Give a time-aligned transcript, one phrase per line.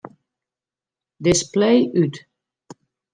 [1.27, 2.13] Display út.